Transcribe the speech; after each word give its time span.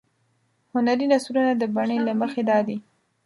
هنري 0.73 1.05
نثرونه 1.11 1.53
د 1.57 1.63
بڼې 1.75 1.97
له 2.07 2.13
مخې 2.21 2.41
دادي. 2.49 2.77